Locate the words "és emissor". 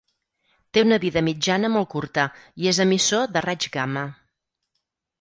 2.75-3.31